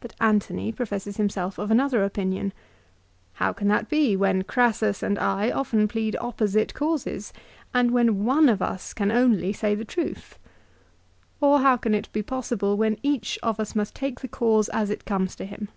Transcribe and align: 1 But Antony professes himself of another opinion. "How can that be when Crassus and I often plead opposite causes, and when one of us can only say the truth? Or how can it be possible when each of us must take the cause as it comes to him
1 - -
But 0.00 0.14
Antony 0.20 0.70
professes 0.70 1.16
himself 1.16 1.56
of 1.56 1.70
another 1.70 2.04
opinion. 2.04 2.52
"How 3.36 3.54
can 3.54 3.68
that 3.68 3.88
be 3.88 4.14
when 4.14 4.44
Crassus 4.44 5.02
and 5.02 5.18
I 5.18 5.50
often 5.50 5.88
plead 5.88 6.14
opposite 6.20 6.74
causes, 6.74 7.32
and 7.72 7.90
when 7.90 8.26
one 8.26 8.50
of 8.50 8.60
us 8.60 8.92
can 8.92 9.10
only 9.10 9.54
say 9.54 9.74
the 9.74 9.82
truth? 9.86 10.38
Or 11.40 11.60
how 11.60 11.78
can 11.78 11.94
it 11.94 12.12
be 12.12 12.20
possible 12.22 12.76
when 12.76 12.98
each 13.02 13.38
of 13.42 13.58
us 13.58 13.74
must 13.74 13.94
take 13.96 14.20
the 14.20 14.28
cause 14.28 14.68
as 14.74 14.90
it 14.90 15.06
comes 15.06 15.34
to 15.36 15.46
him 15.46 15.68